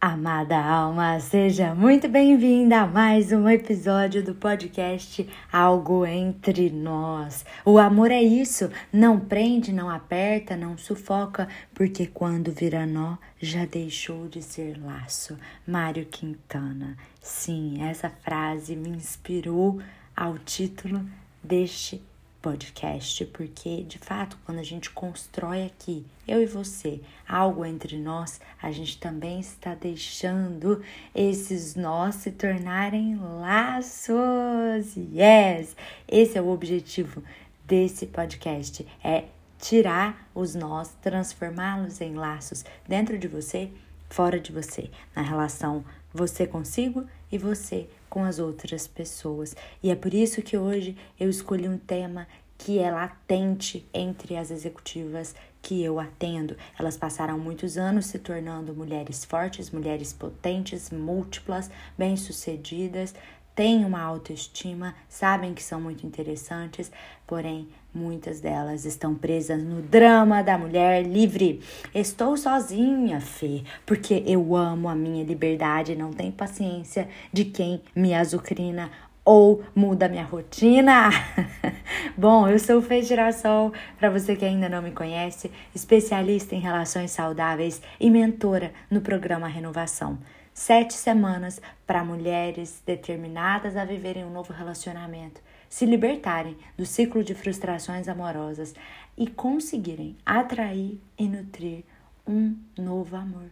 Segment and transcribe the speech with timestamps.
[0.00, 7.44] Amada alma, seja muito bem-vinda a mais um episódio do podcast Algo Entre Nós.
[7.64, 13.64] O amor é isso, não prende, não aperta, não sufoca, porque quando vira nó já
[13.64, 15.36] deixou de ser laço.
[15.66, 16.96] Mário Quintana.
[17.20, 19.80] Sim, essa frase me inspirou
[20.16, 21.04] ao título
[21.42, 22.00] deste
[22.48, 26.98] podcast, porque de fato, quando a gente constrói aqui, eu e você,
[27.28, 30.82] algo entre nós, a gente também está deixando
[31.14, 34.96] esses nós se tornarem laços.
[34.96, 35.76] Yes!
[36.08, 37.22] Esse é o objetivo
[37.66, 39.24] desse podcast, é
[39.58, 43.70] tirar os nós, transformá-los em laços dentro de você,
[44.08, 45.84] fora de você, na relação
[46.14, 49.54] você consigo e você com as outras pessoas.
[49.82, 52.26] E é por isso que hoje eu escolhi um tema
[52.56, 56.56] que é latente entre as executivas que eu atendo.
[56.78, 63.14] Elas passaram muitos anos se tornando mulheres fortes, mulheres potentes, múltiplas, bem-sucedidas,
[63.54, 66.90] têm uma autoestima, sabem que são muito interessantes,
[67.26, 71.60] porém muitas delas estão presas no drama da mulher livre.
[71.92, 77.82] Estou sozinha, Fê, porque eu amo a minha liberdade e não tenho paciência de quem
[77.94, 78.90] me azucrina
[79.24, 81.10] ou muda minha rotina?
[82.16, 87.10] Bom, eu sou Fê Girassol, para você que ainda não me conhece, especialista em relações
[87.10, 90.18] saudáveis e mentora no programa Renovação.
[90.54, 97.34] Sete semanas para mulheres determinadas a viverem um novo relacionamento, se libertarem do ciclo de
[97.34, 98.74] frustrações amorosas
[99.16, 101.84] e conseguirem atrair e nutrir
[102.26, 103.50] um novo amor.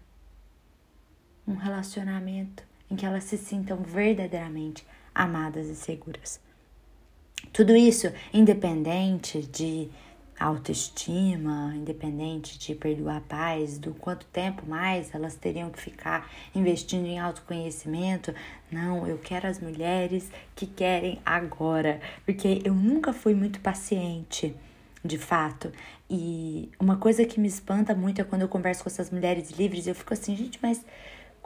[1.47, 6.41] Um relacionamento em que elas se sintam verdadeiramente amadas e seguras.
[7.53, 9.89] Tudo isso independente de
[10.39, 17.19] autoestima, independente de perdoar pais, do quanto tempo mais elas teriam que ficar investindo em
[17.19, 18.35] autoconhecimento.
[18.71, 24.55] Não, eu quero as mulheres que querem agora, porque eu nunca fui muito paciente,
[25.05, 25.73] de fato.
[26.09, 29.87] E uma coisa que me espanta muito é quando eu converso com essas mulheres livres,
[29.87, 30.85] eu fico assim, gente, mas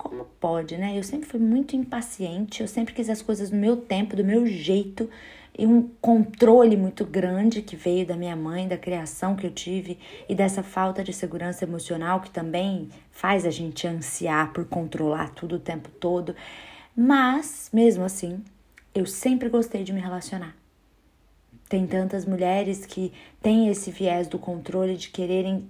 [0.01, 0.97] como pode, né?
[0.97, 4.47] Eu sempre fui muito impaciente, eu sempre quis as coisas no meu tempo, do meu
[4.47, 5.11] jeito,
[5.57, 9.99] e um controle muito grande que veio da minha mãe, da criação que eu tive
[10.27, 15.57] e dessa falta de segurança emocional que também faz a gente ansiar por controlar tudo
[15.57, 16.35] o tempo todo.
[16.97, 18.43] Mas, mesmo assim,
[18.95, 20.57] eu sempre gostei de me relacionar.
[21.69, 23.13] Tem tantas mulheres que
[23.43, 25.69] têm esse viés do controle de quererem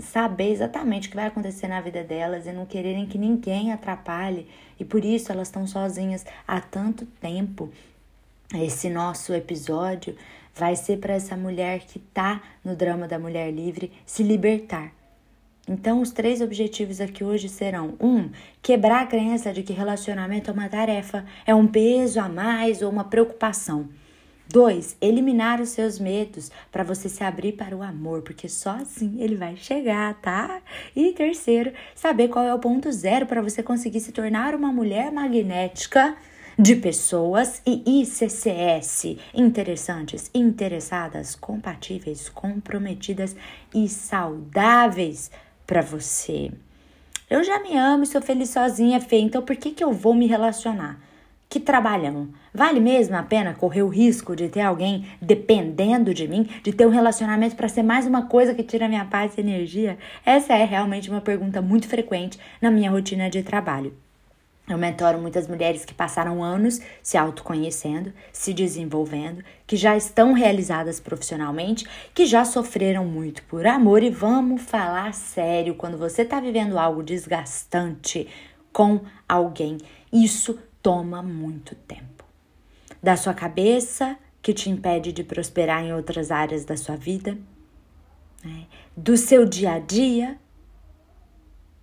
[0.00, 4.48] saber exatamente o que vai acontecer na vida delas e não quererem que ninguém atrapalhe,
[4.78, 7.70] e por isso elas estão sozinhas há tanto tempo.
[8.54, 10.16] Esse nosso episódio
[10.54, 14.92] vai ser para essa mulher que tá no drama da mulher livre se libertar.
[15.68, 20.52] Então, os três objetivos aqui hoje serão: um, quebrar a crença de que relacionamento é
[20.52, 23.88] uma tarefa, é um peso a mais ou uma preocupação.
[24.48, 29.16] Dois, eliminar os seus medos para você se abrir para o amor, porque só assim
[29.18, 30.60] ele vai chegar, tá?
[30.94, 35.10] E terceiro, saber qual é o ponto zero para você conseguir se tornar uma mulher
[35.10, 36.16] magnética
[36.58, 43.34] de pessoas e ICCS interessantes, interessadas, compatíveis, comprometidas
[43.74, 45.30] e saudáveis
[45.66, 46.52] para você.
[47.30, 50.12] Eu já me amo e sou feliz sozinha, Fê, então por que, que eu vou
[50.12, 51.00] me relacionar?
[51.52, 52.30] Que trabalham.
[52.54, 56.86] Vale mesmo a pena correr o risco de ter alguém dependendo de mim, de ter
[56.86, 59.98] um relacionamento para ser mais uma coisa que tira minha paz e energia?
[60.24, 63.92] Essa é realmente uma pergunta muito frequente na minha rotina de trabalho.
[64.66, 71.00] Eu mentoro muitas mulheres que passaram anos se autoconhecendo, se desenvolvendo, que já estão realizadas
[71.00, 76.78] profissionalmente, que já sofreram muito por amor e vamos falar sério, quando você está vivendo
[76.78, 78.26] algo desgastante
[78.72, 79.76] com alguém,
[80.10, 82.24] isso toma muito tempo.
[83.02, 87.38] Da sua cabeça, que te impede de prosperar em outras áreas da sua vida,
[88.44, 88.66] né?
[88.96, 90.38] do seu dia a dia.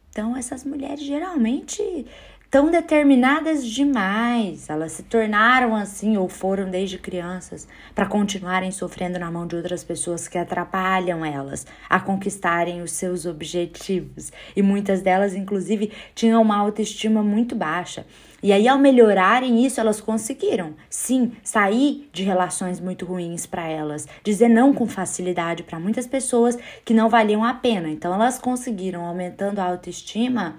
[0.10, 2.06] Então, essas mulheres geralmente
[2.50, 4.70] tão determinadas demais.
[4.70, 9.84] Elas se tornaram assim ou foram desde crianças para continuarem sofrendo na mão de outras
[9.84, 14.32] pessoas que atrapalham elas a conquistarem os seus objetivos.
[14.56, 18.06] E muitas delas, inclusive, tinham uma autoestima muito baixa.
[18.42, 24.08] E aí, ao melhorarem isso, elas conseguiram, sim, sair de relações muito ruins para elas,
[24.24, 27.90] dizer não com facilidade para muitas pessoas que não valiam a pena.
[27.90, 30.58] Então, elas conseguiram, aumentando a autoestima,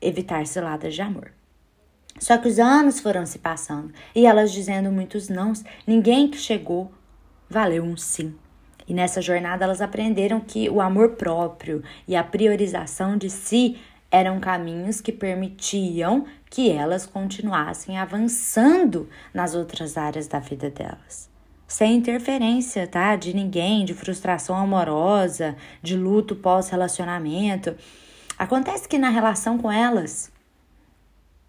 [0.00, 1.32] evitar ciladas de amor.
[2.18, 6.92] Só que os anos foram se passando e elas dizendo muitos nãos, ninguém que chegou
[7.48, 8.34] valeu um sim.
[8.86, 13.78] E nessa jornada elas aprenderam que o amor próprio e a priorização de si
[14.10, 21.30] eram caminhos que permitiam que elas continuassem avançando nas outras áreas da vida delas.
[21.68, 23.14] Sem interferência, tá?
[23.14, 27.76] De ninguém, de frustração amorosa, de luto pós-relacionamento.
[28.40, 30.32] Acontece que na relação com elas,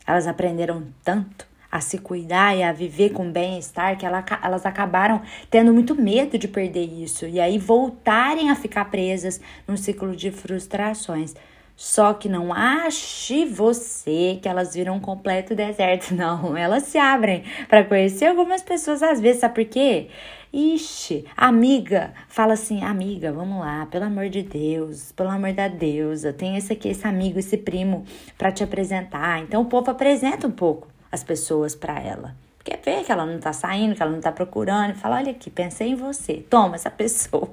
[0.06, 5.22] elas aprenderam tanto a se cuidar e a viver com bem-estar, que ela, elas acabaram
[5.50, 10.32] tendo muito medo de perder isso e aí voltarem a ficar presas num ciclo de
[10.32, 11.34] frustrações.
[11.82, 16.56] Só que não ache você que elas viram um completo deserto, não.
[16.56, 20.08] Elas se abrem para conhecer algumas pessoas às vezes, sabe por quê?
[20.54, 26.32] Ixi, amiga, fala assim, amiga, vamos lá, pelo amor de Deus, pelo amor da deusa,
[26.32, 28.06] tem esse aqui, esse amigo, esse primo
[28.38, 29.42] para te apresentar.
[29.42, 32.36] Então o povo apresenta um pouco as pessoas para ela.
[32.64, 35.32] Quer ver que ela não tá saindo, que ela não tá procurando, e fala: olha
[35.32, 37.50] aqui, pensei em você, toma essa pessoa.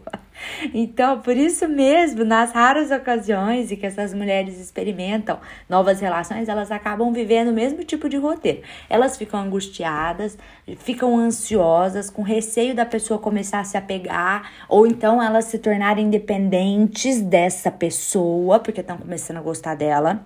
[0.75, 5.39] Então, por isso mesmo, nas raras ocasiões em que essas mulheres experimentam
[5.69, 8.63] novas relações, elas acabam vivendo o mesmo tipo de roteiro.
[8.89, 10.37] Elas ficam angustiadas,
[10.79, 16.07] ficam ansiosas, com receio da pessoa começar a se apegar, ou então elas se tornarem
[16.07, 20.25] independentes dessa pessoa, porque estão começando a gostar dela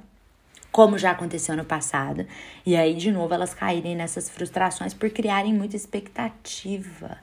[0.73, 2.27] como já aconteceu no passado.
[2.65, 7.19] E aí, de novo, elas caírem nessas frustrações por criarem muita expectativa.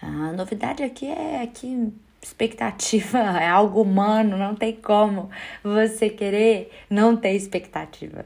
[0.00, 5.30] A novidade aqui é que expectativa é algo humano, não tem como
[5.62, 8.24] você querer não ter expectativa.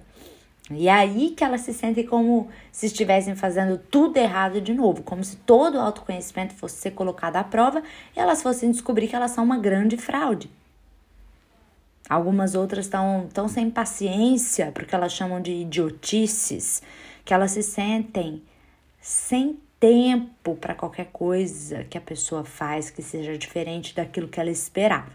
[0.70, 5.02] E é aí que elas se sentem como se estivessem fazendo tudo errado de novo,
[5.02, 7.82] como se todo o autoconhecimento fosse ser colocado à prova
[8.16, 10.50] e elas fossem descobrir que elas são uma grande fraude.
[12.08, 16.82] Algumas outras estão tão sem paciência, porque elas chamam de idiotices,
[17.24, 18.42] que elas se sentem
[19.00, 24.48] sem tempo para qualquer coisa que a pessoa faz que seja diferente daquilo que ela
[24.48, 25.12] esperava.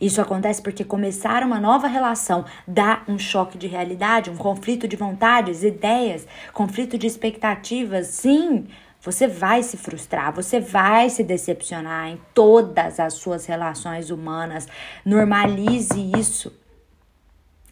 [0.00, 4.96] Isso acontece porque começar uma nova relação dá um choque de realidade, um conflito de
[4.96, 8.08] vontades, ideias, conflito de expectativas.
[8.08, 8.66] Sim,
[9.00, 14.66] você vai se frustrar, você vai se decepcionar em todas as suas relações humanas.
[15.04, 16.52] Normalize isso.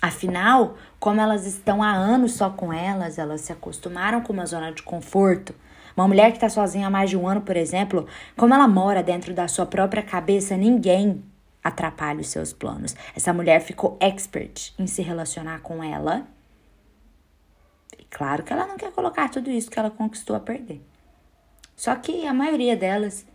[0.00, 4.70] Afinal, como elas estão há anos só com elas, elas se acostumaram com uma zona
[4.70, 5.52] de conforto.
[5.98, 8.06] Uma mulher que está sozinha há mais de um ano, por exemplo,
[8.36, 11.24] como ela mora dentro da sua própria cabeça, ninguém
[11.60, 12.94] atrapalha os seus planos.
[13.16, 16.24] Essa mulher ficou expert em se relacionar com ela.
[17.98, 20.80] E claro que ela não quer colocar tudo isso que ela conquistou a perder.
[21.74, 23.26] Só que a maioria delas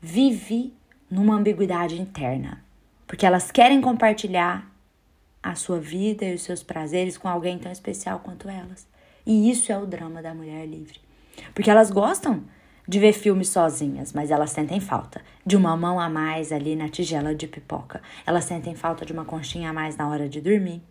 [0.00, 0.74] vive
[1.08, 2.64] numa ambiguidade interna,
[3.06, 4.68] porque elas querem compartilhar
[5.40, 8.88] a sua vida e os seus prazeres com alguém tão especial quanto elas.
[9.24, 11.01] E isso é o drama da mulher livre.
[11.54, 12.42] Porque elas gostam
[12.86, 16.88] de ver filmes sozinhas, mas elas sentem falta de uma mão a mais ali na
[16.88, 18.02] tigela de pipoca.
[18.26, 20.82] Elas sentem falta de uma conchinha a mais na hora de dormir.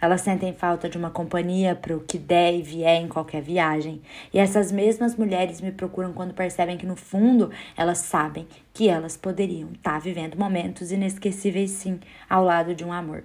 [0.00, 4.02] Elas sentem falta de uma companhia para o que der e vier em qualquer viagem.
[4.32, 9.16] E essas mesmas mulheres me procuram quando percebem que, no fundo, elas sabem que elas
[9.16, 11.98] poderiam estar tá vivendo momentos inesquecíveis, sim,
[12.28, 13.24] ao lado de um amor.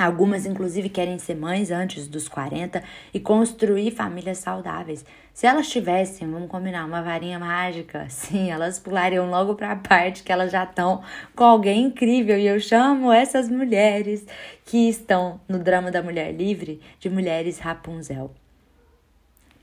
[0.00, 2.82] Algumas, inclusive, querem ser mães antes dos 40
[3.12, 5.04] e construir famílias saudáveis.
[5.34, 10.22] Se elas tivessem, vamos combinar, uma varinha mágica, sim, elas pulariam logo para a parte
[10.22, 11.02] que elas já estão
[11.36, 12.38] com alguém incrível.
[12.38, 14.24] E eu chamo essas mulheres
[14.64, 18.30] que estão no drama da mulher livre de mulheres Rapunzel.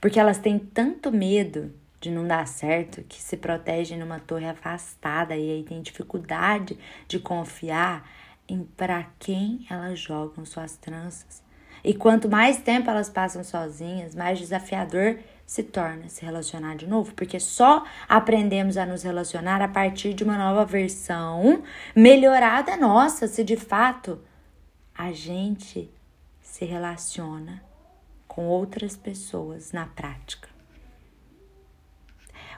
[0.00, 5.36] Porque elas têm tanto medo de não dar certo que se protegem numa torre afastada
[5.36, 8.08] e aí tem dificuldade de confiar
[8.48, 11.42] em para quem elas jogam suas tranças.
[11.84, 17.14] E quanto mais tempo elas passam sozinhas, mais desafiador se torna se relacionar de novo,
[17.14, 21.62] porque só aprendemos a nos relacionar a partir de uma nova versão
[21.94, 24.20] melhorada nossa, se de fato
[24.94, 25.90] a gente
[26.42, 27.62] se relaciona
[28.26, 30.48] com outras pessoas na prática.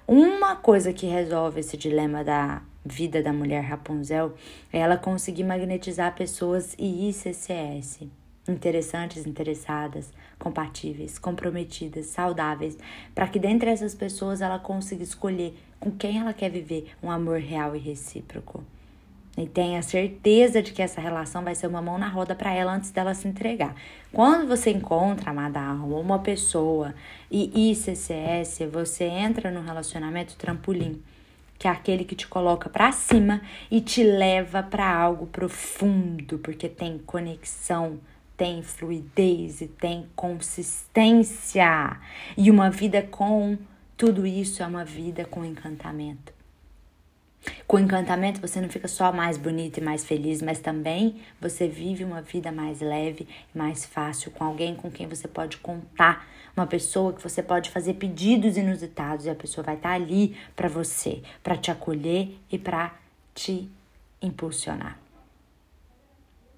[0.07, 4.35] Uma coisa que resolve esse dilema da vida da mulher Rapunzel
[4.73, 8.01] é ela conseguir magnetizar pessoas e ICCS.
[8.49, 12.77] Interessantes, interessadas, compatíveis, comprometidas, saudáveis,
[13.15, 17.39] para que dentre essas pessoas ela consiga escolher com quem ela quer viver um amor
[17.39, 18.65] real e recíproco.
[19.37, 22.75] E tenha certeza de que essa relação vai ser uma mão na roda para ela
[22.75, 23.77] antes dela se entregar.
[24.13, 26.95] Quando você encontra, amada alma, uma pessoa
[27.31, 31.01] e ICCS, você entra no relacionamento trampolim
[31.61, 36.71] que é aquele que te coloca para cima e te leva para algo profundo, porque
[36.71, 38.01] tem conexão,
[38.35, 42.01] tem fluidez e tem consistência.
[42.35, 43.59] E uma vida com
[43.95, 46.40] tudo isso é uma vida com encantamento.
[47.67, 52.05] Com encantamento você não fica só mais bonita e mais feliz, mas também você vive
[52.05, 57.13] uma vida mais leve, mais fácil, com alguém com quem você pode contar, uma pessoa
[57.13, 61.57] que você pode fazer pedidos inusitados e a pessoa vai estar ali para você, para
[61.57, 62.95] te acolher e para
[63.35, 63.71] te
[64.21, 64.99] impulsionar.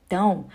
[0.07, 0.47] Então,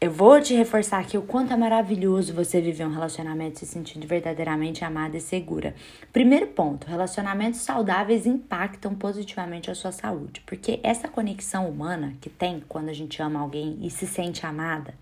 [0.00, 4.06] eu vou te reforçar aqui o quanto é maravilhoso você viver um relacionamento se sentindo
[4.06, 5.74] verdadeiramente amada e segura.
[6.12, 12.62] Primeiro ponto: relacionamentos saudáveis impactam positivamente a sua saúde, porque essa conexão humana que tem
[12.68, 14.94] quando a gente ama alguém e se sente amada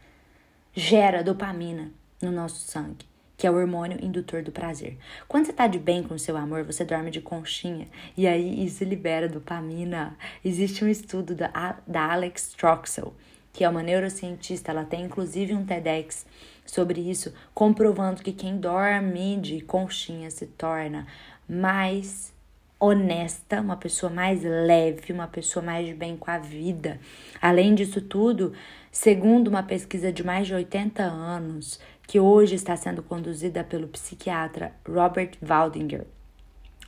[0.73, 1.91] gera dopamina
[2.23, 3.05] no nosso sangue,
[3.37, 4.97] que é o hormônio indutor do prazer.
[5.29, 7.87] Quando você tá de bem com o seu amor, você dorme de conchinha
[8.17, 10.17] e aí isso libera dopamina.
[10.43, 13.15] Existe um estudo da, da Alex Troxel
[13.57, 16.27] que é uma neurocientista, ela tem inclusive um TEDx
[16.67, 21.07] sobre isso, comprovando que quem dorme de conchinha se torna
[21.49, 22.35] mais
[22.79, 27.01] honesta, uma pessoa mais leve, uma pessoa mais de bem com a vida.
[27.41, 28.53] Além disso tudo,
[28.93, 34.75] segundo uma pesquisa de mais de 80 anos, que hoje está sendo conduzida pelo psiquiatra
[34.87, 36.07] Robert Waldinger,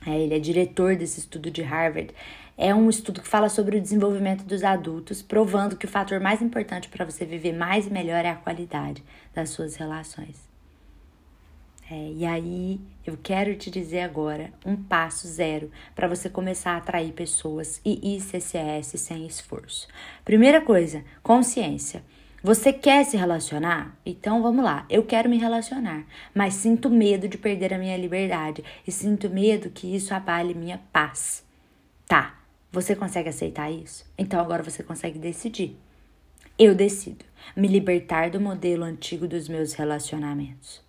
[0.05, 2.13] é, ele é diretor desse estudo de Harvard,
[2.61, 6.41] é um estudo que fala sobre o desenvolvimento dos adultos, provando que o fator mais
[6.41, 9.01] importante para você viver mais e melhor é a qualidade
[9.33, 10.49] das suas relações.
[11.89, 16.77] É, e aí eu quero te dizer agora um passo zero para você começar a
[16.77, 19.87] atrair pessoas e ICCS sem esforço.
[20.25, 22.03] Primeira coisa, consciência.
[22.43, 23.97] Você quer se relacionar?
[24.05, 24.85] Então vamos lá.
[24.89, 29.69] Eu quero me relacionar, mas sinto medo de perder a minha liberdade e sinto medo
[29.69, 31.47] que isso abale minha paz.
[32.05, 32.38] Tá,
[32.71, 34.05] você consegue aceitar isso?
[34.17, 35.75] Então agora você consegue decidir.
[36.57, 40.81] Eu decido me libertar do modelo antigo dos meus relacionamentos.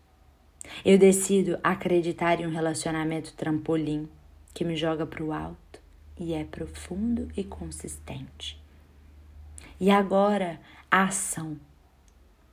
[0.85, 4.09] Eu decido acreditar em um relacionamento trampolim
[4.53, 5.81] que me joga para o alto
[6.19, 8.63] e é profundo e consistente.
[9.81, 10.61] E agora,
[10.91, 11.57] a ação.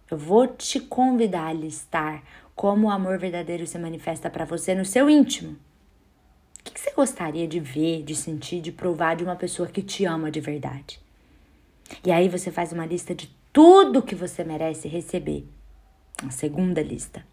[0.09, 2.23] Eu vou te convidar a listar
[2.55, 5.57] como o amor verdadeiro se manifesta para você no seu íntimo
[6.69, 10.05] o que você gostaria de ver, de sentir, de provar de uma pessoa que te
[10.05, 10.99] ama de verdade?
[12.03, 15.45] E aí você faz uma lista de tudo que você merece receber.
[16.25, 17.25] A segunda lista.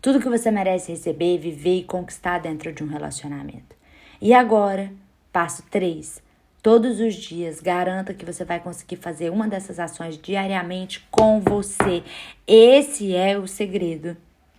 [0.00, 3.76] Tudo que você merece receber, viver e conquistar dentro de um relacionamento.
[4.20, 4.92] E agora,
[5.32, 6.22] passo 3.
[6.62, 12.04] Todos os dias, garanta que você vai conseguir fazer uma dessas ações diariamente com você.
[12.46, 14.16] Esse é o segredo.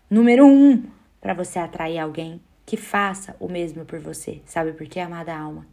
[0.10, 0.84] Número 1 um,
[1.22, 4.42] para você atrair alguém que faça o mesmo por você.
[4.46, 5.68] Sabe por quê, amada alma?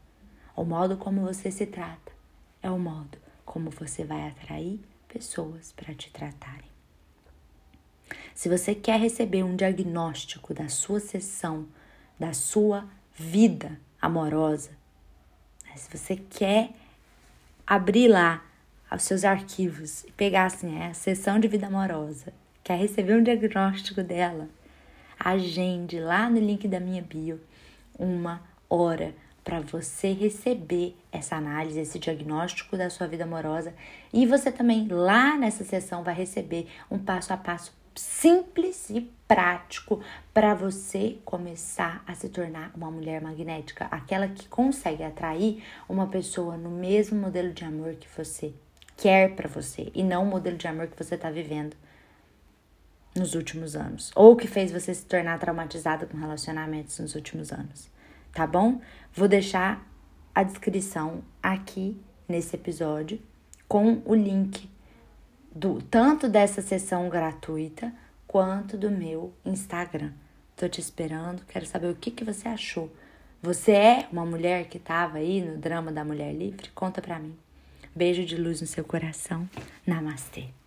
[0.56, 2.12] O modo como você se trata
[2.62, 6.70] é o modo como você vai atrair pessoas para te tratarem.
[8.34, 11.66] Se você quer receber um diagnóstico da sua sessão,
[12.18, 14.70] da sua vida amorosa,
[15.64, 16.70] né, se você quer
[17.66, 18.44] abrir lá
[18.92, 22.32] os seus arquivos e pegar assim, é, a sessão de vida amorosa,
[22.64, 24.48] quer receber um diagnóstico dela,
[25.20, 27.38] agende lá no link da minha bio
[27.98, 33.74] uma hora para você receber essa análise, esse diagnóstico da sua vida amorosa.
[34.12, 40.00] E você também lá nessa sessão vai receber um passo a passo simples e prático
[40.32, 46.56] para você começar a se tornar uma mulher magnética, aquela que consegue atrair uma pessoa
[46.56, 48.52] no mesmo modelo de amor que você
[48.96, 51.76] quer para você e não o modelo de amor que você está vivendo
[53.20, 57.90] nos últimos anos, ou que fez você se tornar traumatizada com relacionamentos nos últimos anos,
[58.32, 58.80] tá bom?
[59.12, 59.86] Vou deixar
[60.34, 63.20] a descrição aqui nesse episódio
[63.68, 64.68] com o link
[65.54, 67.92] do tanto dessa sessão gratuita
[68.26, 70.12] quanto do meu Instagram.
[70.56, 72.90] Tô te esperando, quero saber o que, que você achou.
[73.42, 76.70] Você é uma mulher que estava aí no drama da mulher livre?
[76.74, 77.36] Conta pra mim.
[77.94, 79.48] Beijo de luz no seu coração.
[79.86, 80.59] Namastê.